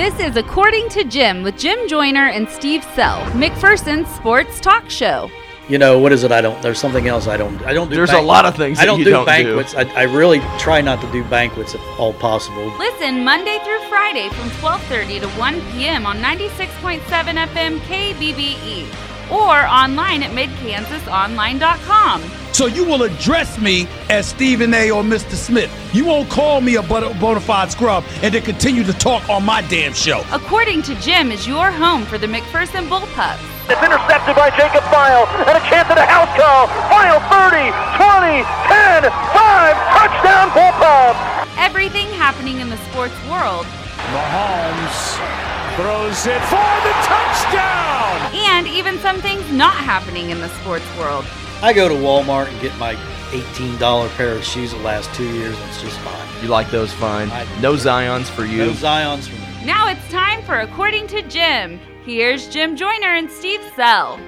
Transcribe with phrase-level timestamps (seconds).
[0.00, 5.30] This is According to Jim with Jim Joyner and Steve Sell, McPherson's sports talk show.
[5.68, 6.32] You know what is it?
[6.32, 6.62] I don't.
[6.62, 7.60] There's something else I don't.
[7.66, 7.96] I don't do.
[7.96, 9.26] There's a lot of things I don't you do don't do.
[9.26, 9.74] banquets.
[9.74, 12.64] I, I really try not to do banquets if all possible.
[12.78, 16.06] Listen Monday through Friday from 12:30 to 1 p.m.
[16.06, 18.86] on 96.7 FM KBBE
[19.30, 22.22] or online at midkansasonline.com.
[22.52, 24.90] So you will address me as Stephen A.
[24.90, 25.34] or Mr.
[25.34, 25.70] Smith.
[25.94, 29.44] You won't call me a bona bona fide scrub and then continue to talk on
[29.44, 30.24] my damn show.
[30.32, 33.38] According to Jim is your home for the McPherson Bullpups.
[33.70, 36.66] It's intercepted by Jacob File and a chance at a house call.
[36.90, 41.56] File 30, 20, 10, 5, touchdown Bullpups.
[41.56, 43.66] Everything happening in the sports world
[44.10, 48.30] Mahomes throws it for the touchdown.
[48.34, 51.24] and even some things not happening in the sports world.
[51.62, 52.94] I go to Walmart and get my
[53.30, 55.56] $18 pair of shoes the last two years.
[55.58, 56.42] and It's just fine.
[56.42, 57.28] You like those fine?
[57.60, 58.58] No Zions for you.
[58.66, 59.66] No Zions for me.
[59.66, 61.78] Now it's time for According to Jim.
[62.04, 64.18] Here's Jim Joyner and Steve Sell.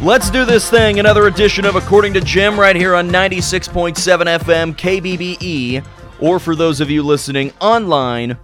[0.00, 1.00] Let's do this thing.
[1.00, 3.94] Another edition of According to Jim right here on 96.7
[4.38, 5.84] FM KBBE,
[6.20, 8.36] or for those of you listening online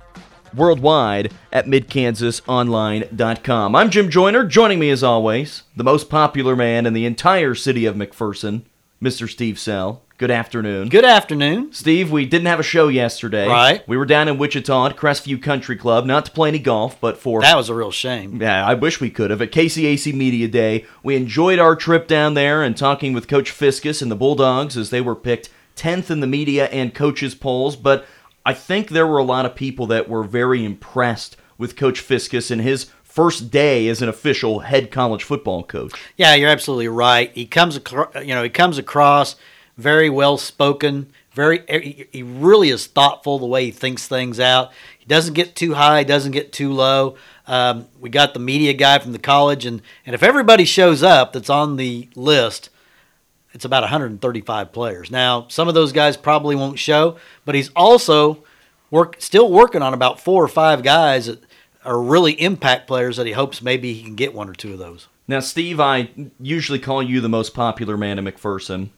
[0.55, 3.75] worldwide at midkansasonline.com.
[3.75, 4.45] I'm Jim Joyner.
[4.45, 8.63] Joining me as always, the most popular man in the entire city of McPherson,
[9.03, 9.29] Mr.
[9.29, 10.03] Steve Sell.
[10.17, 10.91] Good afternoon.
[10.91, 11.73] Good afternoon.
[11.73, 13.49] Steve, we didn't have a show yesterday.
[13.49, 13.87] Right.
[13.89, 17.19] We were down in Wichita at Crestview Country Club, not to play any golf, but
[17.19, 18.41] for That was a real shame.
[18.41, 19.43] yeah, I wish we could have.
[19.43, 24.03] At KCAC Media Day, we enjoyed our trip down there and talking with Coach Fiskus
[24.03, 27.77] and the Bulldogs as they were picked 10th in the media and coaches polls.
[27.77, 28.07] But
[28.47, 32.51] I think there were a lot of people that were very impressed with Coach Fiskus
[32.51, 35.93] and his first day as an official head college football coach.
[36.17, 37.31] Yeah, you're absolutely right.
[37.33, 39.37] He comes, acro- you know, he comes across
[39.77, 41.13] very well spoken.
[41.33, 44.73] Very, he really is thoughtful the way he thinks things out.
[44.99, 47.17] He doesn't get too high, doesn't get too low.
[47.47, 51.33] Um, we got the media guy from the college, and and if everybody shows up
[51.33, 52.71] that's on the list,
[53.55, 55.11] it's about 135 players.
[55.11, 58.45] Now, some of those guys probably won't show, but he's also
[58.91, 61.43] work still working on about four or five guys that
[61.85, 64.79] are really impact players that he hopes maybe he can get one or two of
[64.79, 65.09] those.
[65.27, 68.91] Now, Steve, I usually call you the most popular man in McPherson,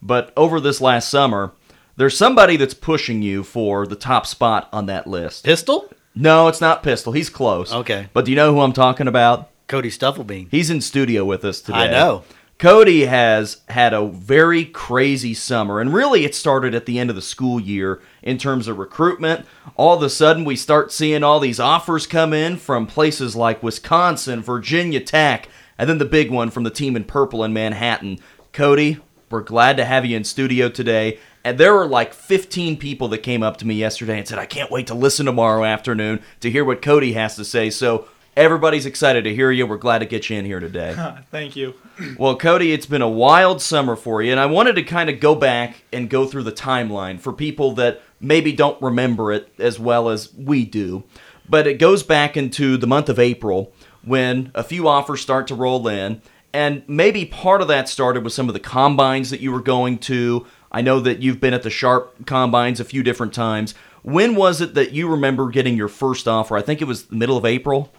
[0.00, 1.52] but over this last summer,
[1.96, 5.44] there's somebody that's pushing you for the top spot on that list.
[5.44, 5.92] Pistol?
[6.14, 7.12] No, it's not Pistol.
[7.12, 7.72] He's close.
[7.72, 8.08] Okay.
[8.12, 9.50] But do you know who I'm talking about?
[9.66, 10.48] Cody Stufflebean.
[10.50, 11.78] He's in studio with us today.
[11.78, 12.24] I know.
[12.62, 17.16] Cody has had a very crazy summer, and really it started at the end of
[17.16, 19.44] the school year in terms of recruitment.
[19.74, 23.64] All of a sudden, we start seeing all these offers come in from places like
[23.64, 28.20] Wisconsin, Virginia Tech, and then the big one from the team in purple in Manhattan.
[28.52, 31.18] Cody, we're glad to have you in studio today.
[31.42, 34.46] And there were like 15 people that came up to me yesterday and said, I
[34.46, 37.70] can't wait to listen tomorrow afternoon to hear what Cody has to say.
[37.70, 38.06] So
[38.36, 39.66] everybody's excited to hear you.
[39.66, 41.14] We're glad to get you in here today.
[41.30, 41.74] Thank you.
[42.18, 45.20] Well, Cody, it's been a wild summer for you, and I wanted to kind of
[45.20, 49.78] go back and go through the timeline for people that maybe don't remember it as
[49.78, 51.04] well as we do.
[51.48, 53.72] But it goes back into the month of April
[54.04, 56.22] when a few offers start to roll in,
[56.52, 59.98] and maybe part of that started with some of the combines that you were going
[59.98, 60.46] to.
[60.70, 63.74] I know that you've been at the Sharp combines a few different times.
[64.02, 66.56] When was it that you remember getting your first offer?
[66.56, 67.92] I think it was the middle of April.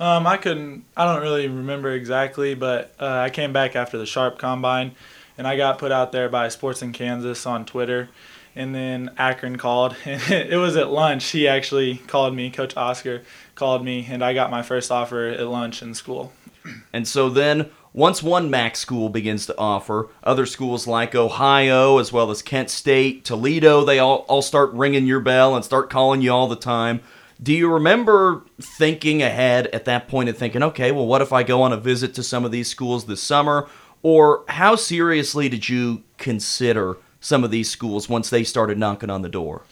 [0.00, 0.84] Um, I couldn't.
[0.96, 4.92] I don't really remember exactly, but uh, I came back after the Sharp Combine,
[5.36, 8.08] and I got put out there by Sports in Kansas on Twitter,
[8.54, 11.30] and then Akron called, and it was at lunch.
[11.30, 12.50] He actually called me.
[12.50, 13.22] Coach Oscar
[13.56, 16.32] called me, and I got my first offer at lunch in school.
[16.92, 22.12] And so then, once one MAC school begins to offer, other schools like Ohio, as
[22.12, 26.20] well as Kent State, Toledo, they all, all start ringing your bell and start calling
[26.20, 27.00] you all the time.
[27.40, 31.44] Do you remember thinking ahead at that point and thinking, okay, well, what if I
[31.44, 33.68] go on a visit to some of these schools this summer?
[34.02, 39.22] Or how seriously did you consider some of these schools once they started knocking on
[39.22, 39.62] the door?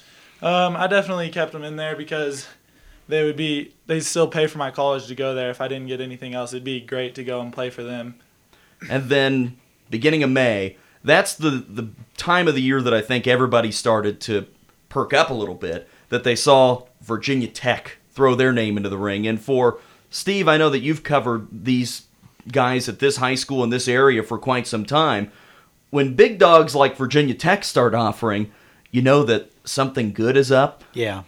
[0.43, 2.47] Um, I definitely kept them in there because
[3.09, 3.75] they would be.
[3.87, 5.51] They still pay for my college to go there.
[5.51, 8.17] If I didn't get anything else, it'd be great to go and play for them.
[8.91, 9.57] and then
[9.91, 14.21] beginning of May, that's the the time of the year that I think everybody started
[14.23, 14.47] to
[14.97, 15.87] perk up a little bit.
[16.09, 19.79] That they saw Virginia Tech throw their name into the ring, and for
[20.09, 22.07] Steve, I know that you've covered these
[22.51, 25.31] guys at this high school in this area for quite some time.
[25.91, 28.51] When big dogs like Virginia Tech start offering,
[28.91, 30.83] you know that something good is up.
[30.95, 31.25] Yeah.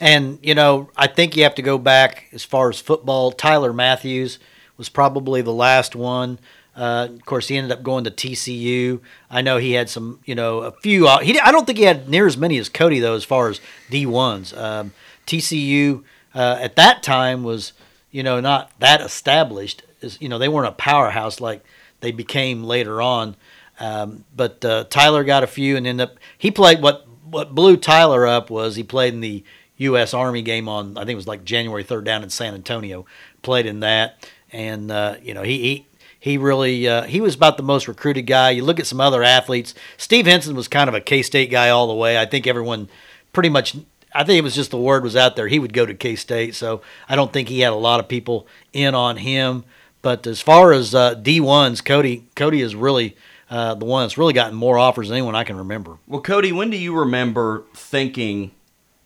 [0.00, 3.30] And, you know, I think you have to go back as far as football.
[3.30, 4.40] Tyler Matthews
[4.76, 6.40] was probably the last one.
[6.74, 9.00] Uh, of course, he ended up going to TCU.
[9.30, 11.06] I know he had some, you know, a few.
[11.06, 13.48] Uh, he, I don't think he had near as many as Cody though, as far
[13.48, 13.60] as
[13.90, 14.54] D ones.
[14.54, 14.92] Um,
[15.26, 16.02] TCU
[16.34, 17.74] uh, at that time was,
[18.10, 19.82] you know, not that established.
[20.00, 21.62] As, you know, they weren't a powerhouse like
[22.00, 23.36] they became later on.
[23.78, 26.16] Um, but uh, Tyler got a few and ended up.
[26.38, 29.44] He played what what blew Tyler up was he played in the
[29.78, 30.14] U.S.
[30.14, 33.06] Army game on I think it was like January third down in San Antonio.
[33.42, 35.86] Played in that, and uh, you know he, he
[36.18, 38.50] he really uh, he was about the most recruited guy.
[38.50, 39.74] You look at some other athletes.
[39.96, 42.18] Steve Henson was kind of a K State guy all the way.
[42.18, 42.88] I think everyone
[43.32, 43.76] pretty much.
[44.14, 46.16] I think it was just the word was out there he would go to K
[46.16, 46.54] State.
[46.54, 49.64] So I don't think he had a lot of people in on him.
[50.02, 53.16] But as far as uh, D ones, Cody Cody is really
[53.48, 55.98] uh, the one that's really gotten more offers than anyone I can remember.
[56.06, 58.50] Well, Cody, when do you remember thinking,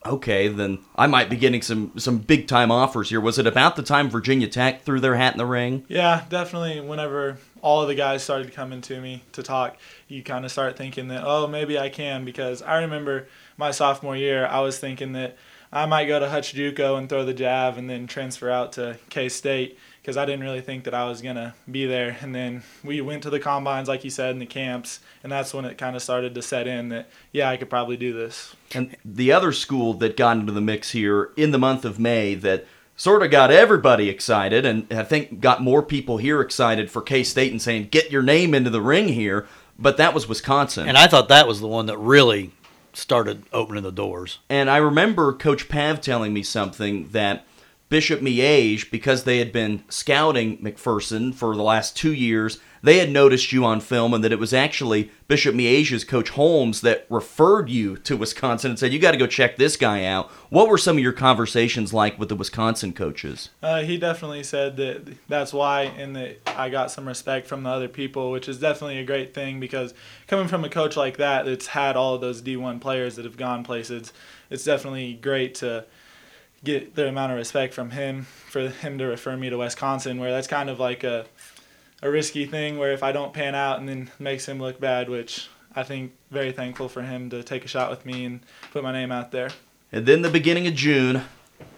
[0.07, 3.21] okay, then I might be getting some some big time offers here?
[3.21, 5.85] Was it about the time Virginia Tech threw their hat in the ring?
[5.89, 6.81] Yeah, definitely.
[6.81, 9.77] Whenever all of the guys started coming to me to talk,
[10.09, 12.25] you kind of start thinking that, oh, maybe I can.
[12.25, 15.37] Because I remember my sophomore year, I was thinking that
[15.73, 18.99] I might go to Hutch JUCO and throw the jab and then transfer out to
[19.11, 22.17] K State because I didn't really think that I was gonna be there.
[22.21, 25.53] And then we went to the combines, like you said, in the camps, and that's
[25.53, 28.55] when it kind of started to set in that yeah, I could probably do this.
[28.73, 32.37] And the other school that got into the mix here in the month of May
[32.37, 32.67] that
[32.97, 37.25] sort of got everybody excited, and I think got more people here excited for K
[37.25, 39.49] State and saying get your name into the ring here.
[39.77, 40.89] But that was Wisconsin.
[40.89, 42.53] And I thought that was the one that really
[42.93, 44.39] started opening the doors.
[44.49, 47.45] And I remember Coach Pav telling me something that
[47.89, 53.11] Bishop Miege, because they had been scouting McPherson for the last two years, they had
[53.11, 57.69] noticed you on film, and that it was actually Bishop Miege's coach Holmes that referred
[57.69, 60.31] you to Wisconsin and said, You got to go check this guy out.
[60.51, 63.51] What were some of your conversations like with the Wisconsin coaches?
[63.63, 67.71] Uh, he definitely said that that's why, and that I got some respect from the
[67.71, 69.95] other people, which is definitely a great thing because
[70.27, 73.37] coming from a coach like that that's had all of those D1 players that have
[73.37, 74.13] gone places,
[74.51, 75.87] it's definitely great to
[76.65, 80.31] get the amount of respect from him for him to refer me to Wisconsin, where
[80.31, 81.27] that's kind of like a
[82.03, 85.09] a risky thing where if I don't pan out and then makes him look bad,
[85.09, 88.41] which I think very thankful for him to take a shot with me and
[88.73, 89.51] put my name out there.
[89.93, 91.23] And then the beginning of June,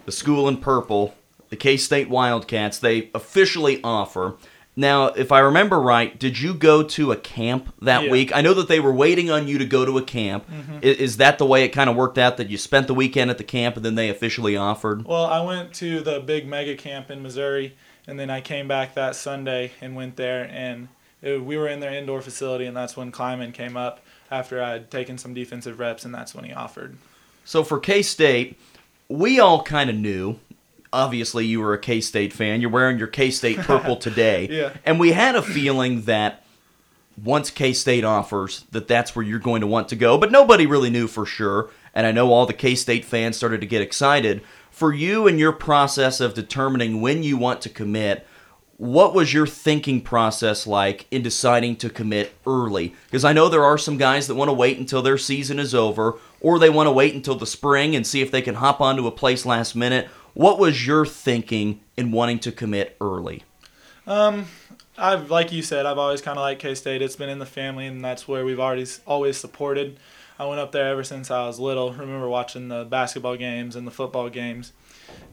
[0.05, 1.15] the school in purple,
[1.49, 4.35] the K State Wildcats, they officially offer.
[4.75, 8.11] Now, if I remember right, did you go to a camp that Yeah.
[8.11, 8.33] week?
[8.33, 10.49] I know that they were waiting on you to go to a camp.
[10.49, 10.77] Mm-hmm.
[10.77, 13.29] I- Is, that the way it kind of worked out that you spent the weekend
[13.29, 15.05] at the camp and then they officially offered?
[15.05, 17.75] Well, I went to the big mega camp in Missouri,
[18.07, 20.87] and then I came back that Sunday and went there, and
[21.21, 23.99] it, we were in their indoor facility, and that's when Klieman came up
[24.31, 26.95] after I had taken some defensive reps, and that's when he offered.
[27.43, 28.57] So for K State,
[29.09, 30.39] we all kind of knew.
[30.91, 32.61] Obviously, you were a K State fan.
[32.61, 34.47] You're wearing your K State purple today.
[34.49, 34.73] Yeah.
[34.85, 36.43] And we had a feeling that
[37.23, 40.17] once K State offers, that that's where you're going to want to go.
[40.17, 41.69] But nobody really knew for sure.
[41.93, 44.41] And I know all the K State fans started to get excited.
[44.71, 48.25] For you and your process of determining when you want to commit,
[48.79, 52.95] what was your thinking process like in deciding to commit early?
[53.07, 55.75] Because I know there are some guys that want to wait until their season is
[55.75, 58.79] over, or they want to wait until the spring and see if they can hop
[58.79, 60.07] onto a place last minute.
[60.39, 63.43] What was your thinking in wanting to commit early?
[64.07, 64.45] Um,
[64.97, 67.01] I've, like you said, I've always kind of liked K State.
[67.01, 69.99] It's been in the family, and that's where we've already always supported.
[70.39, 71.91] I went up there ever since I was little.
[71.91, 74.71] Remember watching the basketball games and the football games,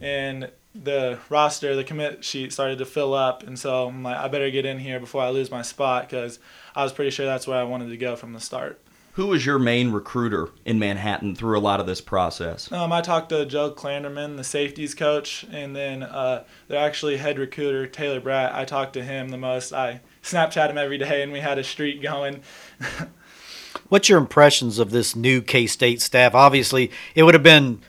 [0.01, 4.27] and the roster, the commit sheet started to fill up, and so I'm like, I
[4.27, 6.41] better get in here before I lose my spot because
[6.75, 8.81] I was pretty sure that's where I wanted to go from the start.
[9.17, 12.71] Who was your main recruiter in Manhattan through a lot of this process?
[12.71, 17.39] Um, I talked to Joe Klanderman, the safeties coach, and then uh, their actually head
[17.39, 18.51] recruiter Taylor Braet.
[18.53, 19.73] I talked to him the most.
[19.73, 22.43] I Snapchat him every day, and we had a streak going.
[23.89, 26.35] What's your impressions of this new K State staff?
[26.35, 27.81] Obviously, it would have been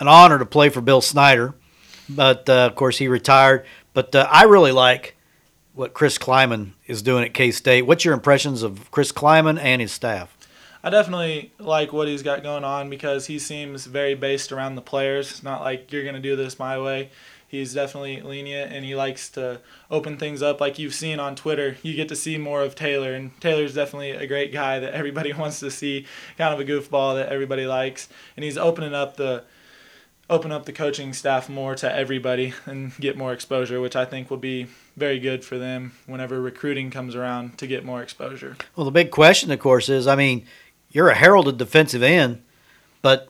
[0.00, 1.54] an honor to play for Bill Snyder,
[2.10, 3.64] but uh, of course he retired.
[3.94, 5.16] But uh, I really like
[5.72, 7.86] what Chris Klieman is doing at K State.
[7.86, 10.33] What's your impressions of Chris Klieman and his staff?
[10.84, 14.82] I definitely like what he's got going on because he seems very based around the
[14.82, 15.30] players.
[15.30, 17.08] It's not like you're going to do this my way.
[17.48, 21.78] He's definitely lenient and he likes to open things up like you've seen on Twitter.
[21.82, 25.32] You get to see more of Taylor and Taylor's definitely a great guy that everybody
[25.32, 26.04] wants to see,
[26.36, 28.10] kind of a goofball that everybody likes.
[28.36, 29.44] And he's opening up the
[30.28, 34.30] open up the coaching staff more to everybody and get more exposure, which I think
[34.30, 38.56] will be very good for them whenever recruiting comes around to get more exposure.
[38.76, 40.46] Well, the big question, of course, is I mean,
[40.94, 42.40] you're a heralded defensive end,
[43.02, 43.28] but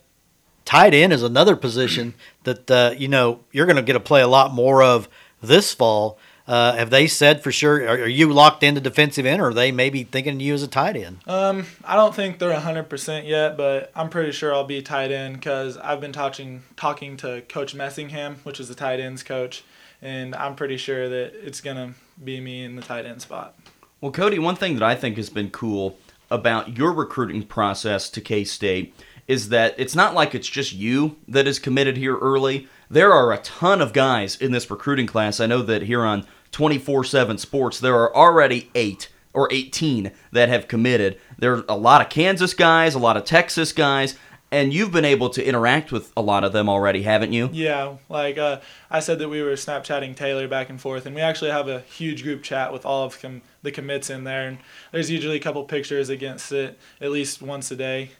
[0.64, 4.20] tight end is another position that uh, you know you're going to get to play
[4.20, 5.08] a lot more of
[5.42, 6.16] this fall.
[6.46, 7.82] Uh, have they said for sure?
[7.88, 10.62] Are, are you locked into defensive end, or are they maybe thinking of you as
[10.62, 11.20] a tight end?
[11.26, 15.36] Um, I don't think they're 100% yet, but I'm pretty sure I'll be tight end
[15.36, 19.64] because I've been talking talking to Coach Messingham, which is the tight ends coach,
[20.02, 23.54] and I'm pretty sure that it's gonna be me in the tight end spot.
[24.02, 25.96] Well, Cody, one thing that I think has been cool
[26.34, 28.94] about your recruiting process to K State
[29.26, 32.68] is that it's not like it's just you that is committed here early.
[32.90, 35.40] There are a ton of guys in this recruiting class.
[35.40, 40.48] I know that here on 24 7 Sports, there are already eight or 18 that
[40.48, 41.18] have committed.
[41.38, 44.16] There are a lot of Kansas guys, a lot of Texas guys,
[44.50, 47.50] and you've been able to interact with a lot of them already, haven't you?
[47.52, 48.60] Yeah, like uh,
[48.90, 51.80] I said that we were Snapchatting Taylor back and forth, and we actually have a
[51.80, 54.46] huge group chat with all of com- the commits in there.
[54.46, 54.58] And
[54.92, 58.10] there's usually a couple pictures against it at least once a day,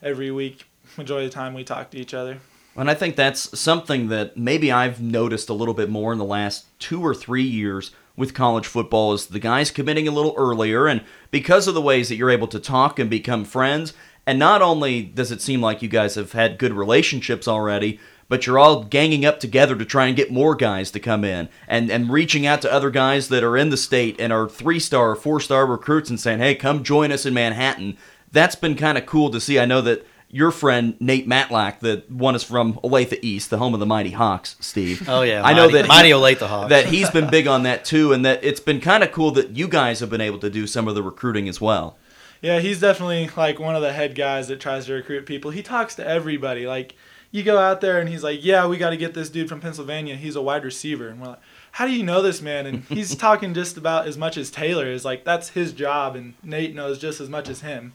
[0.00, 0.66] every week.
[0.96, 2.38] Majority of the time, we talk to each other.
[2.76, 6.24] And I think that's something that maybe I've noticed a little bit more in the
[6.24, 10.86] last two or three years with college football is the guys committing a little earlier
[10.86, 13.94] and because of the ways that you're able to talk and become friends
[14.26, 17.98] and not only does it seem like you guys have had good relationships already
[18.30, 21.50] but you're all ganging up together to try and get more guys to come in
[21.68, 24.80] and, and reaching out to other guys that are in the state and are three
[24.80, 27.98] star or four star recruits and saying hey come join us in manhattan
[28.32, 32.08] that's been kind of cool to see i know that your friend Nate Matlack, that
[32.08, 35.02] one is from Olathe East, the home of the Mighty Hawks, Steve.
[35.08, 36.68] Oh yeah, I know Mighty- that Mighty he- Olathe Hawks.
[36.68, 39.56] That he's been big on that too, and that it's been kind of cool that
[39.56, 41.96] you guys have been able to do some of the recruiting as well.
[42.42, 45.50] Yeah, he's definitely like one of the head guys that tries to recruit people.
[45.50, 46.64] He talks to everybody.
[46.64, 46.94] Like,
[47.30, 49.60] you go out there and he's like, "Yeah, we got to get this dude from
[49.60, 50.16] Pennsylvania.
[50.16, 51.40] He's a wide receiver." And we're like,
[51.72, 54.86] "How do you know this man?" And he's talking just about as much as Taylor
[54.86, 55.04] is.
[55.04, 57.92] Like, that's his job, and Nate knows just as much as him.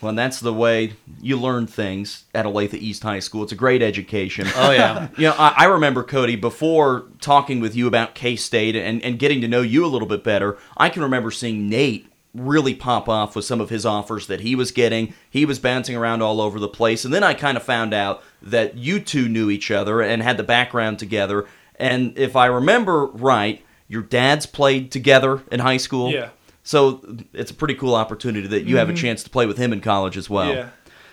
[0.00, 3.44] Well, and that's the way you learn things at Olathe East High School.
[3.44, 4.48] It's a great education.
[4.56, 5.08] Oh yeah.
[5.16, 9.18] You know, I, I remember Cody before talking with you about K State and, and
[9.18, 10.58] getting to know you a little bit better.
[10.76, 14.54] I can remember seeing Nate really pop off with some of his offers that he
[14.54, 15.14] was getting.
[15.28, 18.22] He was bouncing around all over the place, and then I kind of found out
[18.40, 21.46] that you two knew each other and had the background together.
[21.76, 26.10] And if I remember right, your dads played together in high school.
[26.10, 26.30] Yeah.
[26.62, 29.02] So it's a pretty cool opportunity that you have a mm-hmm.
[29.02, 30.54] chance to play with him in college as well.
[30.54, 30.68] Yeah.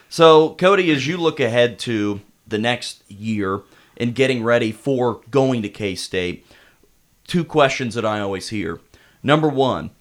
[0.08, 3.62] So, Cody, as you look ahead to the next year
[3.98, 6.46] and getting ready for going to K State,
[7.28, 8.80] two questions that I always hear.
[9.22, 9.92] Number one,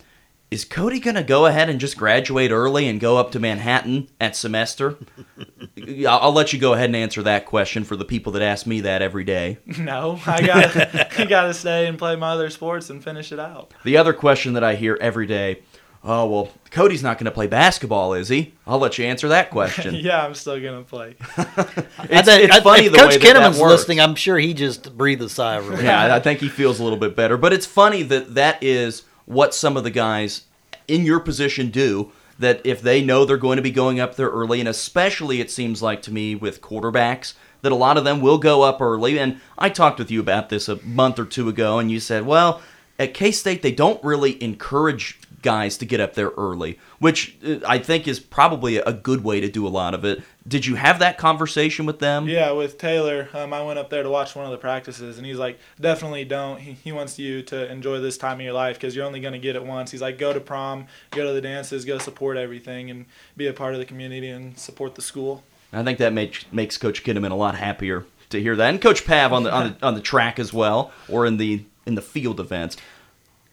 [0.51, 4.09] is Cody going to go ahead and just graduate early and go up to Manhattan
[4.21, 4.97] at semester?
[6.07, 8.67] I'll I'll let you go ahead and answer that question for the people that ask
[8.67, 9.59] me that every day.
[9.79, 10.77] No, I got
[11.19, 13.73] I got to stay and play my other sports and finish it out.
[13.85, 15.63] The other question that I hear every day
[16.05, 18.55] oh, well, Cody's not going to play basketball, is he?
[18.67, 19.95] I'll let you answer that question.
[19.95, 21.17] yeah, I'm still gonna play.
[21.19, 23.73] It's, I think- it's funny if the Coach way that Kinnaman's that works.
[23.73, 24.01] listening.
[24.01, 25.85] I'm sure he just breathed a sigh of relief.
[25.85, 27.37] Yeah, I think he feels a little bit better.
[27.37, 30.43] But it's funny that that is what some of the guys
[30.89, 32.11] in your position do.
[32.41, 35.51] That if they know they're going to be going up there early, and especially it
[35.51, 39.19] seems like to me with quarterbacks, that a lot of them will go up early.
[39.19, 42.25] And I talked with you about this a month or two ago, and you said,
[42.25, 42.63] well,
[42.97, 47.59] at K State, they don't really encourage guys to get up there early, which uh,
[47.67, 50.23] I think is probably a good way to do a lot of it.
[50.47, 52.29] Did you have that conversation with them?
[52.29, 55.27] Yeah, with Taylor, um, I went up there to watch one of the practices, and
[55.27, 56.61] he's like, definitely don't.
[56.61, 59.35] He, he wants you to enjoy this time of your life because you're only going
[59.35, 59.91] to get it once.
[59.91, 63.53] He's like, go to prom, go to the dances, go support everything, and be a
[63.53, 65.45] part of the community and support the school.
[65.73, 69.05] I think that makes makes Coach Kinnaman a lot happier to hear that, and Coach
[69.05, 72.03] Pav on the on the on the track as well, or in the in the
[72.03, 72.77] field events.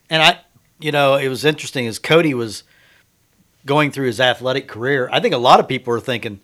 [0.10, 0.40] And I,
[0.80, 2.64] you know, it was interesting as Cody was
[3.66, 5.10] going through his athletic career.
[5.12, 6.40] I think a lot of people were thinking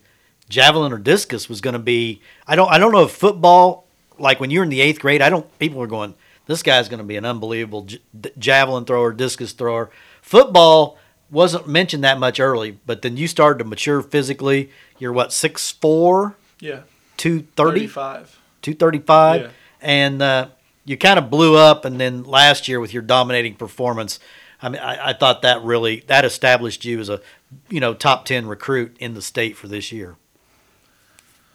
[0.48, 2.20] javelin or discus was going to be.
[2.46, 2.70] I don't.
[2.70, 3.86] I don't know if football,
[4.18, 5.58] like when you're in the eighth grade, I don't.
[5.58, 6.14] People were going,
[6.46, 8.00] this guy's going to be an unbelievable j-
[8.38, 9.90] javelin thrower, discus thrower.
[10.20, 10.98] Football
[11.30, 14.70] wasn't mentioned that much early, but then you started to mature physically.
[14.98, 16.80] You're what six four, Yeah,
[17.16, 18.38] Two thirty five.
[18.60, 19.42] Two thirty five.
[19.42, 19.48] Yeah.
[19.80, 20.48] and uh,
[20.84, 24.18] you kind of blew up and then last year with your dominating performance
[24.60, 27.20] i mean I, I thought that really that established you as a
[27.68, 30.16] you know top 10 recruit in the state for this year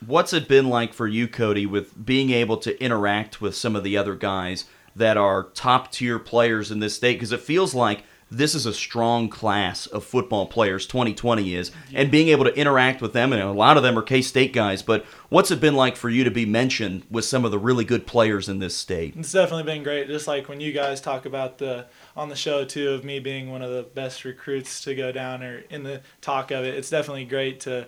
[0.05, 3.84] What's it been like for you, Cody, with being able to interact with some of
[3.84, 4.65] the other guys
[4.96, 7.13] that are top tier players in this state?
[7.13, 12.12] Because it feels like this is a strong class of football players, 2020 is, and
[12.12, 14.81] being able to interact with them, and a lot of them are K State guys,
[14.81, 17.86] but what's it been like for you to be mentioned with some of the really
[17.86, 19.15] good players in this state?
[19.17, 20.07] It's definitely been great.
[20.07, 23.51] Just like when you guys talk about the on the show too of me being
[23.51, 26.75] one of the best recruits to go down or in the talk of it.
[26.75, 27.88] It's definitely great to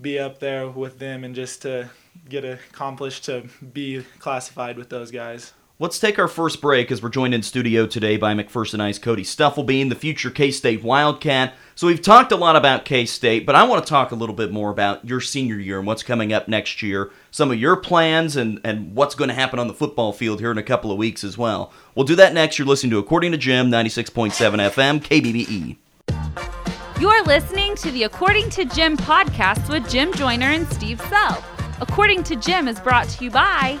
[0.00, 1.90] be up there with them and just to
[2.28, 5.52] get accomplished to be classified with those guys.
[5.80, 9.22] Let's take our first break as we're joined in studio today by McPherson Ice Cody
[9.22, 11.54] Stufflebean, the future K State Wildcat.
[11.74, 14.34] So we've talked a lot about K State, but I want to talk a little
[14.34, 17.76] bit more about your senior year and what's coming up next year, some of your
[17.76, 20.92] plans, and, and what's going to happen on the football field here in a couple
[20.92, 21.72] of weeks as well.
[21.94, 22.58] We'll do that next.
[22.58, 24.32] You're listening to According to Jim, 96.7
[24.70, 27.00] FM, KBBE.
[27.00, 31.42] You're listening to the According to Jim podcast with Jim Joyner and Steve Sell.
[31.80, 33.80] According to Jim is brought to you by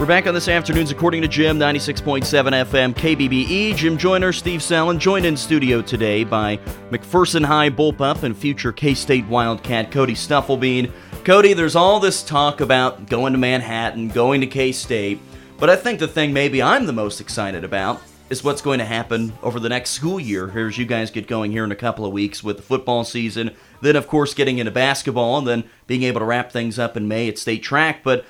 [0.00, 3.76] We're back on this afternoon's According to Jim, 96.7 FM KBBE.
[3.76, 6.56] Jim Joyner, Steve Salen, joined in studio today by
[6.90, 10.90] McPherson High Bullpup and future K State Wildcat Cody Stufflebean.
[11.22, 15.20] Cody, there's all this talk about going to Manhattan, going to K State,
[15.58, 18.86] but I think the thing maybe I'm the most excited about is what's going to
[18.86, 21.76] happen over the next school year here as you guys get going here in a
[21.76, 23.50] couple of weeks with the football season,
[23.82, 27.06] then, of course, getting into basketball, and then being able to wrap things up in
[27.06, 28.02] May at state track.
[28.02, 28.24] But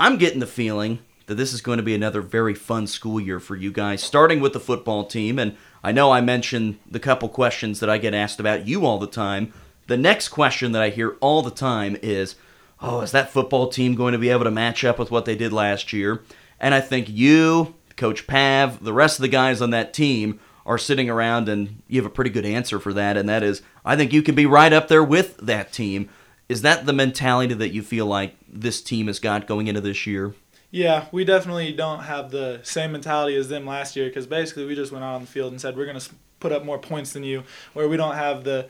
[0.00, 3.38] I'm getting the feeling that this is going to be another very fun school year
[3.38, 5.38] for you guys, starting with the football team.
[5.38, 8.98] And I know I mentioned the couple questions that I get asked about you all
[8.98, 9.52] the time.
[9.88, 12.36] The next question that I hear all the time is,
[12.80, 15.36] oh, is that football team going to be able to match up with what they
[15.36, 16.22] did last year?
[16.58, 20.78] And I think you, Coach Pav, the rest of the guys on that team are
[20.78, 23.18] sitting around and you have a pretty good answer for that.
[23.18, 26.08] And that is, I think you can be right up there with that team.
[26.50, 30.04] Is that the mentality that you feel like this team has got going into this
[30.04, 30.34] year?
[30.72, 34.74] Yeah, we definitely don't have the same mentality as them last year because basically we
[34.74, 37.12] just went out on the field and said we're going to put up more points
[37.12, 38.68] than you, where we don't have the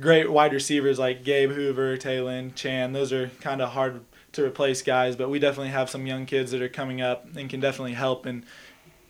[0.00, 2.92] great wide receivers like Gabe Hoover, Taylon, Chan.
[2.92, 4.00] Those are kind of hard
[4.32, 7.48] to replace guys, but we definitely have some young kids that are coming up and
[7.48, 8.26] can definitely help.
[8.26, 8.44] And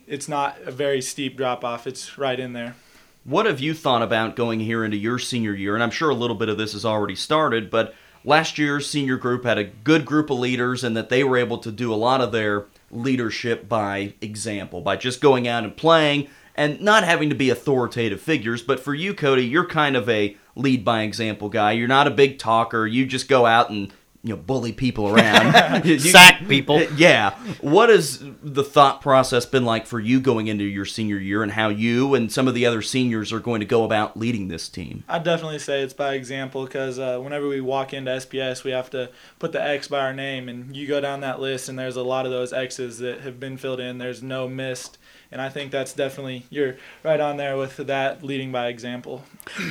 [0.06, 2.74] it's not a very steep drop off, it's right in there.
[3.24, 5.74] What have you thought about going here into your senior year?
[5.74, 9.16] And I'm sure a little bit of this has already started, but last year's senior
[9.16, 11.96] group had a good group of leaders and that they were able to do a
[11.96, 17.28] lot of their leadership by example, by just going out and playing and not having
[17.30, 18.62] to be authoritative figures.
[18.62, 21.72] But for you, Cody, you're kind of a lead by example guy.
[21.72, 22.86] You're not a big talker.
[22.86, 25.82] You just go out and you know bully people around.
[25.84, 26.82] You, sack people.
[26.96, 27.30] Yeah.
[27.60, 31.50] What has the thought process been like for you going into your senior year and
[31.50, 34.68] how you and some of the other seniors are going to go about leading this
[34.68, 35.02] team?
[35.08, 38.90] I'd definitely say it's by example because uh, whenever we walk into sps we have
[38.90, 41.96] to put the x by our name and you go down that list and there's
[41.96, 43.98] a lot of those x's that have been filled in.
[43.98, 44.98] There's no missed.
[45.32, 49.24] And I think that's definitely you're right on there with that leading by example.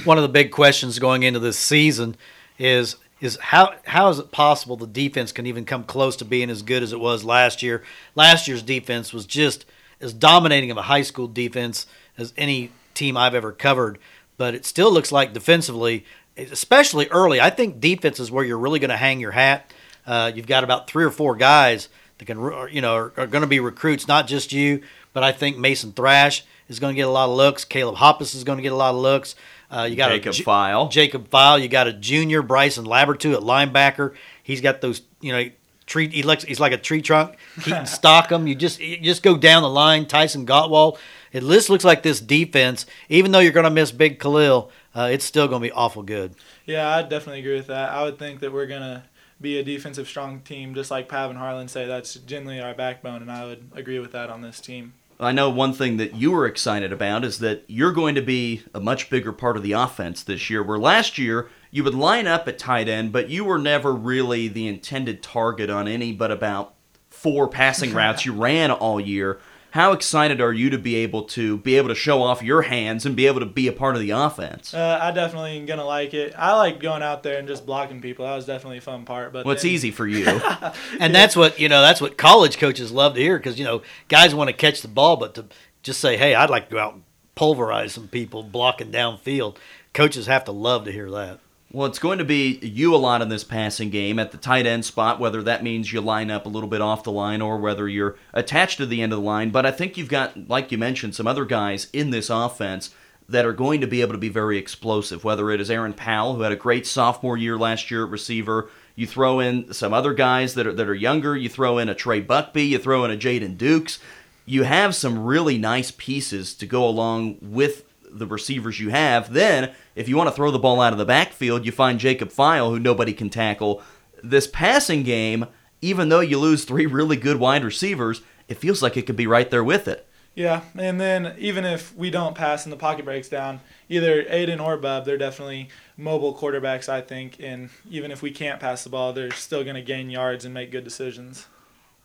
[0.03, 2.17] One of the big questions going into this season
[2.57, 6.49] is is how how is it possible the defense can even come close to being
[6.49, 7.83] as good as it was last year?
[8.15, 9.65] Last year's defense was just
[10.01, 11.85] as dominating of a high school defense
[12.17, 13.99] as any team I've ever covered,
[14.37, 16.03] but it still looks like defensively,
[16.35, 17.39] especially early.
[17.39, 19.71] I think defense is where you're really going to hang your hat.
[20.05, 22.39] Uh, you've got about three or four guys that can,
[22.71, 24.81] you know, are, are going to be recruits, not just you,
[25.13, 27.65] but I think Mason Thrash is going to get a lot of looks.
[27.65, 29.35] Caleb Hoppus is going to get a lot of looks.
[29.71, 30.89] Uh, you got Jacob a, File.
[30.89, 31.57] Jacob File.
[31.57, 34.13] You got a junior Bryson Labertu at linebacker.
[34.43, 35.49] He's got those, you know,
[35.85, 36.09] tree.
[36.09, 36.43] He looks.
[36.43, 37.37] He's like a tree trunk.
[37.61, 38.47] Keaton Stockham.
[38.47, 40.05] You just you just go down the line.
[40.05, 40.97] Tyson Gottwald.
[41.31, 42.85] It just looks like this defense.
[43.07, 46.03] Even though you're going to miss Big Khalil, uh, it's still going to be awful
[46.03, 46.35] good.
[46.65, 47.91] Yeah, I definitely agree with that.
[47.91, 49.03] I would think that we're going to
[49.39, 51.85] be a defensive strong team, just like Pav and Harlan say.
[51.87, 54.93] That's generally our backbone, and I would agree with that on this team.
[55.21, 58.63] I know one thing that you were excited about is that you're going to be
[58.73, 60.63] a much bigger part of the offense this year.
[60.63, 64.47] Where last year you would line up at tight end, but you were never really
[64.47, 66.73] the intended target on any but about
[67.11, 69.39] four passing routes you ran all year.
[69.71, 73.05] How excited are you to be able to be able to show off your hands
[73.05, 74.73] and be able to be a part of the offense?
[74.73, 76.33] Uh, I definitely am gonna like it.
[76.37, 78.25] I like going out there and just blocking people.
[78.25, 79.31] That was definitely a fun part.
[79.31, 80.27] But well, it's easy for you,
[80.99, 81.81] and that's what you know.
[81.81, 84.89] That's what college coaches love to hear because you know guys want to catch the
[84.89, 85.45] ball, but to
[85.83, 87.03] just say, "Hey, I'd like to go out and
[87.35, 89.55] pulverize some people blocking downfield,"
[89.93, 91.39] coaches have to love to hear that.
[91.73, 94.65] Well, it's going to be you a lot in this passing game at the tight
[94.65, 97.57] end spot, whether that means you line up a little bit off the line or
[97.57, 99.51] whether you're attached to the end of the line.
[99.51, 102.93] But I think you've got, like you mentioned, some other guys in this offense
[103.29, 106.35] that are going to be able to be very explosive, whether it is Aaron Powell,
[106.35, 108.69] who had a great sophomore year last year at receiver.
[108.95, 111.37] You throw in some other guys that are, that are younger.
[111.37, 112.67] You throw in a Trey Buckby.
[112.67, 113.97] You throw in a Jaden Dukes
[114.45, 119.33] you have some really nice pieces to go along with the receivers you have.
[119.33, 122.31] Then, if you want to throw the ball out of the backfield, you find Jacob
[122.31, 123.81] File, who nobody can tackle.
[124.23, 125.47] This passing game,
[125.81, 129.27] even though you lose three really good wide receivers, it feels like it could be
[129.27, 130.07] right there with it.
[130.33, 134.63] Yeah, and then even if we don't pass and the pocket breaks down, either Aiden
[134.63, 137.37] or Bub, they're definitely mobile quarterbacks, I think.
[137.39, 140.53] And even if we can't pass the ball, they're still going to gain yards and
[140.53, 141.47] make good decisions.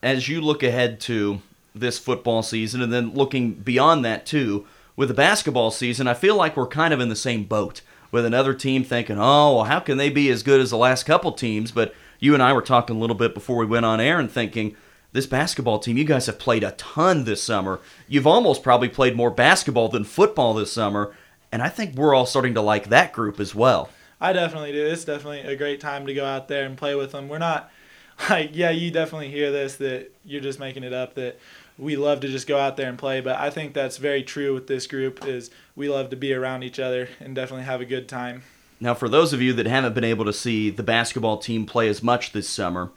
[0.03, 1.41] As you look ahead to
[1.73, 6.35] this football season and then looking beyond that too, with the basketball season, I feel
[6.35, 9.81] like we're kind of in the same boat with another team thinking, oh, well, how
[9.81, 11.71] can they be as good as the last couple teams?
[11.71, 14.31] But you and I were talking a little bit before we went on air and
[14.31, 14.75] thinking,
[15.13, 17.81] this basketball team, you guys have played a ton this summer.
[18.07, 21.15] You've almost probably played more basketball than football this summer.
[21.53, 23.89] And I think we're all starting to like that group as well.
[24.21, 24.87] I definitely do.
[24.87, 27.29] It's definitely a great time to go out there and play with them.
[27.29, 27.71] We're not
[28.31, 31.39] like, yeah, you definitely hear this that you're just making it up that
[31.79, 34.55] we love to just go out there and play, but I think that's very true
[34.55, 37.87] with this group is we love to be around each other and definitely have a
[37.87, 38.43] good time.
[38.81, 41.89] Now, for those of you that haven't been able to see the basketball team play
[41.89, 42.91] as much this summer,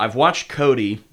[0.00, 1.04] I've watched Cody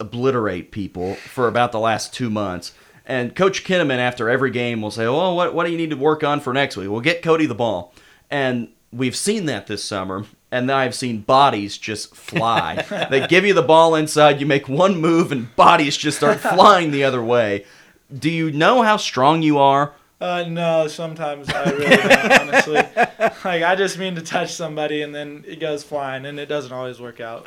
[0.00, 2.72] obliterate people for about the last two months.
[3.06, 5.96] And Coach Kinnaman, after every game, will say, Well, what what do you need to
[5.96, 6.88] work on for next week?
[6.88, 7.94] We'll get Cody the ball."
[8.30, 10.24] And we've seen that this summer,
[10.54, 12.76] and then I've seen bodies just fly.
[13.10, 16.92] they give you the ball inside, you make one move, and bodies just start flying
[16.92, 17.64] the other way.
[18.16, 19.94] Do you know how strong you are?
[20.20, 22.82] Uh, no, sometimes I really don't, honestly.
[23.44, 26.72] Like, I just mean to touch somebody and then it goes flying, and it doesn't
[26.72, 27.46] always work out.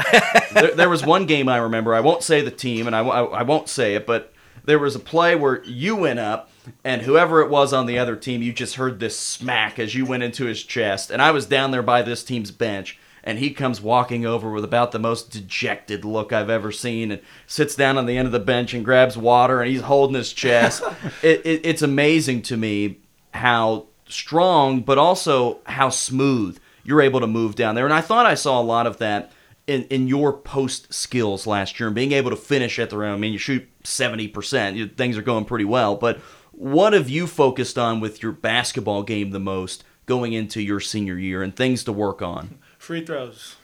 [0.54, 1.96] there, there was one game I remember.
[1.96, 4.32] I won't say the team, and I, I, I won't say it, but
[4.66, 6.52] there was a play where you went up,
[6.84, 10.06] and whoever it was on the other team, you just heard this smack as you
[10.06, 11.12] went into his chest.
[11.12, 14.64] And I was down there by this team's bench, and he comes walking over with
[14.64, 18.32] about the most dejected look I've ever seen, and sits down on the end of
[18.32, 20.84] the bench and grabs water, and he's holding his chest.
[21.22, 23.00] it, it, it's amazing to me
[23.34, 27.86] how strong, but also how smooth you're able to move down there.
[27.86, 29.32] And I thought I saw a lot of that
[29.68, 33.14] in, in your post skills last year and being able to finish at the rim.
[33.14, 35.96] I mean, you shoot 70%, things are going pretty well.
[35.96, 36.20] But
[36.58, 41.18] what have you focused on with your basketball game the most going into your senior
[41.18, 42.58] year and things to work on?
[42.80, 43.58] Free throws.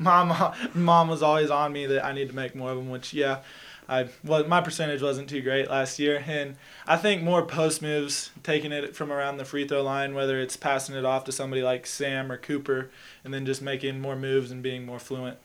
[0.00, 3.12] mom, mom was always on me that I need to make more of them, which,
[3.12, 3.42] yeah,
[3.88, 8.30] I well, my percentage wasn't too great last year, and I think more post moves,
[8.42, 11.62] taking it from around the free throw line, whether it's passing it off to somebody
[11.62, 12.90] like Sam or Cooper,
[13.24, 15.38] and then just making more moves and being more fluent.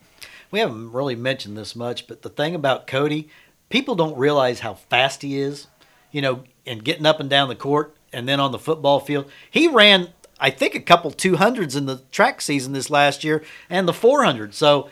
[0.49, 3.29] We haven't really mentioned this much, but the thing about Cody,
[3.69, 5.67] people don't realize how fast he is.
[6.11, 9.29] You know, and getting up and down the court, and then on the football field,
[9.49, 10.09] he ran.
[10.39, 14.55] I think a couple 200s in the track season this last year and the 400.
[14.55, 14.89] So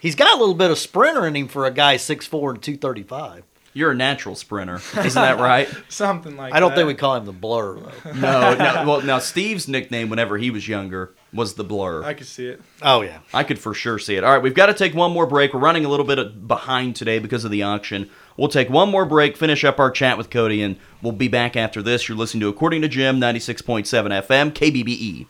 [0.00, 3.44] he's got a little bit of sprinter in him for a guy 6'4 and 235.
[3.74, 5.68] You're a natural sprinter, isn't that right?
[5.90, 6.56] Something like that.
[6.56, 6.76] I don't that.
[6.76, 8.12] think we call him the blur though.
[8.14, 8.84] no, no.
[8.86, 12.02] Well, now Steve's nickname whenever he was younger was the blur.
[12.02, 12.62] I could see it.
[12.80, 13.18] Oh yeah.
[13.34, 14.24] I could for sure see it.
[14.24, 15.52] All right, we've got to take one more break.
[15.52, 18.08] We're running a little bit behind today because of the auction.
[18.36, 21.56] We'll take one more break, finish up our chat with Cody, and we'll be back
[21.56, 22.08] after this.
[22.08, 23.86] You're listening to According to Jim, 96.7
[24.26, 25.26] FM, KBBE.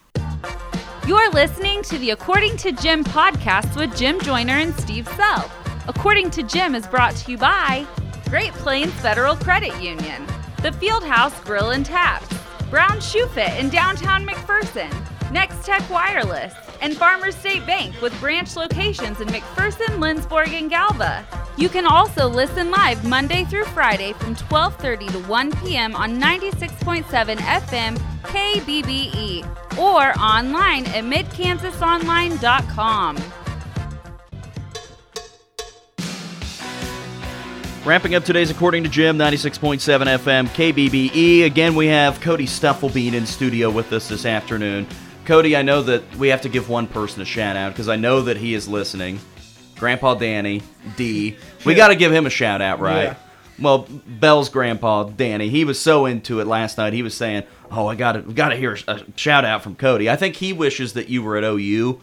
[1.06, 5.50] You're listening to the According to Jim podcast with Jim Joyner and Steve Sell.
[5.86, 7.86] According to Jim is brought to you by
[8.28, 10.26] Great Plains Federal Credit Union,
[10.62, 12.26] the Fieldhouse Grill and Taps,
[12.70, 14.90] Brown Shoe Fit in downtown McPherson,
[15.30, 21.24] Next Tech Wireless, and Farmers State Bank with branch locations in McPherson, Lindsborg, and Galva.
[21.58, 25.94] You can also listen live Monday through Friday from 12:30 to 1 p.m.
[25.96, 29.44] on 96.7 FM KBBE
[29.78, 33.16] or online at midkansasonline.com.
[37.86, 41.44] Wrapping up today's According to Jim, 96.7 FM, KBBE.
[41.44, 44.88] Again, we have Cody Stufflebean in studio with us this afternoon.
[45.24, 47.96] Cody, I know that we have to give one person a shout out because I
[47.96, 49.20] know that he is listening.
[49.78, 50.62] Grandpa Danny,
[50.96, 51.36] D.
[51.64, 53.02] We got to give him a shout out, right?
[53.02, 53.14] Yeah.
[53.58, 56.92] Well, Bell's grandpa, Danny, he was so into it last night.
[56.92, 60.10] He was saying, "Oh, I got to got to hear a shout out from Cody."
[60.10, 62.00] I think he wishes that you were at OU,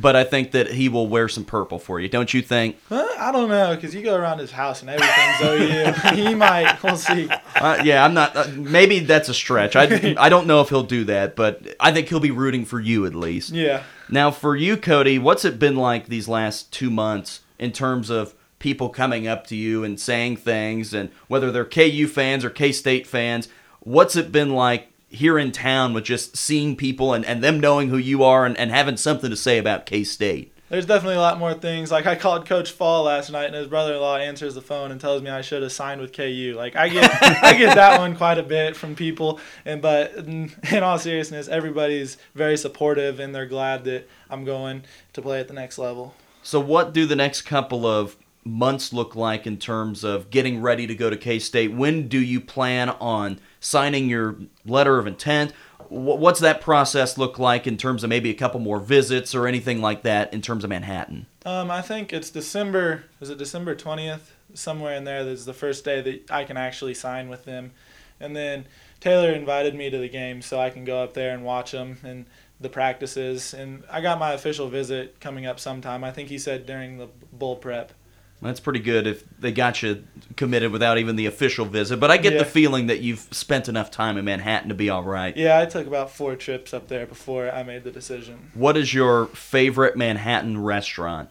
[0.00, 2.08] but I think that he will wear some purple for you.
[2.08, 2.76] Don't you think?
[2.88, 3.06] Huh?
[3.18, 6.14] I don't know, because you go around his house and everything's OU.
[6.14, 6.80] he might.
[6.82, 7.28] We'll see.
[7.56, 8.36] Uh, yeah, I'm not.
[8.36, 9.74] Uh, maybe that's a stretch.
[9.74, 12.80] I I don't know if he'll do that, but I think he'll be rooting for
[12.80, 13.50] you at least.
[13.50, 13.82] Yeah.
[14.08, 18.34] Now, for you, Cody, what's it been like these last two months in terms of
[18.58, 22.72] people coming up to you and saying things, and whether they're KU fans or K
[22.72, 23.48] State fans?
[23.80, 27.88] What's it been like here in town with just seeing people and, and them knowing
[27.88, 30.52] who you are and, and having something to say about K State?
[30.68, 31.90] there's definitely a lot more things.
[31.90, 35.22] Like I called Coach Fall last night, and his brother-in-law answers the phone and tells
[35.22, 36.54] me I should have signed with KU.
[36.56, 37.10] Like I get,
[37.42, 39.40] I get that one quite a bit from people.
[39.64, 44.84] And but in, in all seriousness, everybody's very supportive, and they're glad that I'm going
[45.14, 46.14] to play at the next level.
[46.42, 50.86] So, what do the next couple of months look like in terms of getting ready
[50.86, 51.72] to go to K State?
[51.72, 55.52] When do you plan on signing your letter of intent?
[55.88, 59.80] What's that process look like in terms of maybe a couple more visits or anything
[59.80, 61.26] like that in terms of Manhattan?
[61.46, 63.04] Um, I think it's December.
[63.20, 64.34] Is it December twentieth?
[64.54, 65.24] Somewhere in there.
[65.24, 67.72] That's the first day that I can actually sign with them,
[68.18, 68.66] and then
[69.00, 71.98] Taylor invited me to the game so I can go up there and watch them
[72.02, 72.26] and
[72.60, 73.54] the practices.
[73.54, 76.02] And I got my official visit coming up sometime.
[76.02, 77.92] I think he said during the bull prep.
[78.40, 80.04] That's pretty good if they got you
[80.36, 81.98] committed without even the official visit.
[81.98, 82.38] But I get Yeah.
[82.40, 85.36] the feeling that you've spent enough time in Manhattan to be all right.
[85.36, 88.50] Yeah, I took about four trips up there before I made the decision.
[88.54, 91.30] What is your favorite Manhattan restaurant?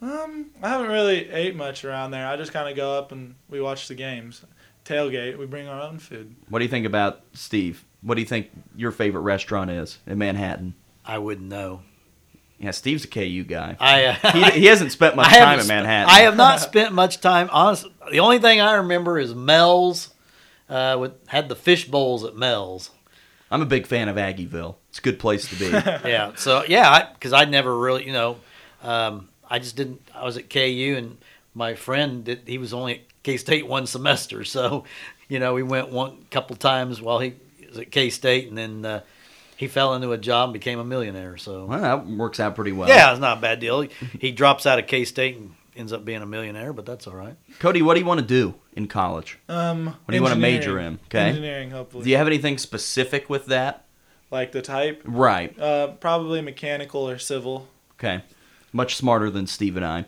[0.00, 2.26] Um, I haven't really ate much around there.
[2.26, 4.42] I just kind of go up and we watch the games.
[4.84, 5.38] Tailgate.
[5.38, 6.34] We bring our own food.
[6.48, 7.84] What do you think about Steve?
[8.02, 10.74] What do you think your favorite restaurant is in Manhattan?
[11.06, 11.82] I wouldn't know.
[12.58, 13.76] Yeah, Steve's a KU guy.
[13.80, 16.08] I uh, He, he hasn't spent much I time in Manhattan.
[16.08, 17.48] I have not spent much time.
[17.52, 20.10] Honestly, the only thing I remember is Mel's.
[20.66, 22.90] Uh, with had the fish bowls at Mel's.
[23.50, 24.76] I'm a big fan of Aggieville.
[24.88, 25.66] It's a good place to be.
[26.08, 26.32] Yeah.
[26.36, 28.38] So yeah, because I, never really, you know,
[28.82, 30.00] um, I just didn't.
[30.14, 31.18] I was at KU, and
[31.54, 34.84] my friend did, he was only at K State one semester, so
[35.28, 37.34] you know we went one couple times while he
[37.68, 39.00] was at K State, and then uh,
[39.56, 41.36] he fell into a job and became a millionaire.
[41.36, 42.88] So well, that works out pretty well.
[42.88, 43.82] yeah, it's not a bad deal.
[43.82, 43.90] He,
[44.20, 47.14] he drops out of K State and ends up being a millionaire, but that's all
[47.16, 47.36] right.
[47.58, 49.38] Cody, what do you want to do in college?
[49.48, 50.98] Um, What do you wanna major in?
[51.06, 51.18] Okay.
[51.28, 52.04] Engineering, hopefully.
[52.04, 53.84] Do you have anything specific with that?
[54.30, 55.02] Like the type.
[55.04, 55.56] Right.
[55.58, 57.68] Uh, probably mechanical or civil.
[57.98, 58.22] Okay.
[58.72, 60.04] Much smarter than Steve and I.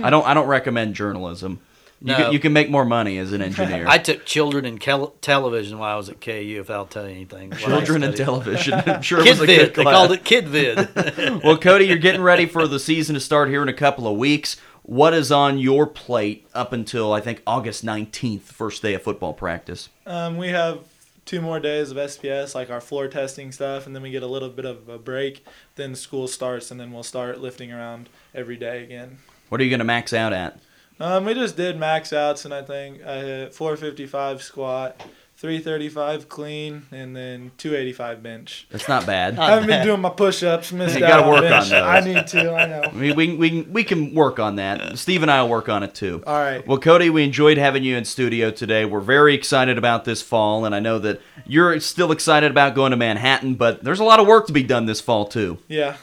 [0.00, 0.26] I don't.
[0.26, 1.60] I don't recommend journalism.
[2.00, 3.86] You, can, you can make more money as an engineer.
[3.88, 6.58] I took children in kel- television while I was at KU.
[6.60, 8.74] If I'll tell you anything, Children and television.
[8.86, 9.58] I'm sure it Kid was a vid.
[9.58, 9.94] good They class.
[9.94, 11.42] called it Kid Vid.
[11.44, 14.16] well, Cody, you're getting ready for the season to start here in a couple of
[14.16, 14.56] weeks.
[14.84, 19.34] What is on your plate up until I think August 19th, first day of football
[19.34, 19.88] practice?
[20.06, 20.78] Um, we have
[21.26, 24.26] two more days of SPS, like our floor testing stuff, and then we get a
[24.26, 25.44] little bit of a break.
[25.74, 29.18] Then school starts, and then we'll start lifting around every day again.
[29.50, 30.58] What are you going to max out at?
[31.00, 35.00] Um, we just did max outs, and I think I hit 455 squat,
[35.36, 38.66] 335 clean, and then 285 bench.
[38.70, 39.38] That's not bad.
[39.38, 40.72] I haven't been doing my push-ups.
[40.72, 41.64] Missed You out gotta on work bench.
[41.66, 41.82] on those.
[41.82, 42.52] I need to.
[42.52, 42.82] I know.
[42.88, 44.98] I mean, we, we, we can work on that.
[44.98, 46.20] Steve and I will work on it too.
[46.26, 46.66] All right.
[46.66, 48.84] Well, Cody, we enjoyed having you in studio today.
[48.84, 52.90] We're very excited about this fall, and I know that you're still excited about going
[52.90, 55.58] to Manhattan, but there's a lot of work to be done this fall too.
[55.68, 55.96] Yeah.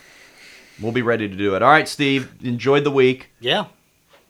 [0.81, 1.61] We'll be ready to do it.
[1.61, 3.31] All right, Steve, enjoyed the week.
[3.41, 3.65] yeah.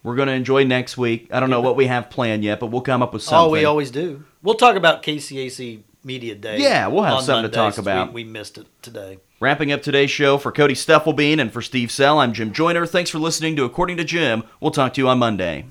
[0.05, 1.29] We're going to enjoy next week.
[1.31, 3.49] I don't know what we have planned yet, but we'll come up with something.
[3.49, 4.23] Oh, we always do.
[4.43, 6.59] We'll talk about KCAC Media Day.
[6.59, 8.13] Yeah, we'll have on something to Monday, talk since about.
[8.13, 9.17] We, we missed it today.
[9.39, 12.85] Wrapping up today's show for Cody Stufflebean and for Steve Sell, I'm Jim Joyner.
[12.85, 14.43] Thanks for listening to According to Jim.
[14.59, 15.65] We'll talk to you on Monday.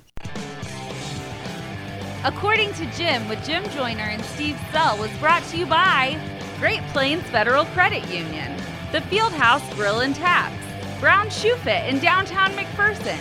[2.25, 6.21] According to Jim with Jim Joyner and Steve Sell was brought to you by
[6.59, 8.57] Great Plains Federal Credit Union,
[8.91, 10.57] the Fieldhouse Grill and Taps,
[10.99, 13.21] Brown Shoe Fit in downtown McPherson,